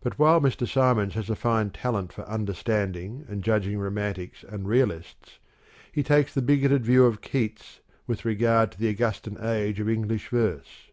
[0.00, 0.66] But while Mr.
[0.66, 5.40] Symons has a fine talent for understanding and judging Romantics and Realists,
[5.92, 10.28] he takes the bigoted view of Keats with regard to the Augustan Age of English
[10.28, 10.88] verse.